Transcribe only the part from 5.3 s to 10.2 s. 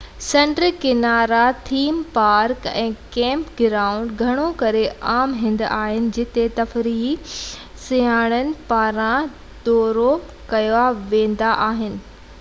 هنڌ آهن جتي تفريحي سياحن پاران دورو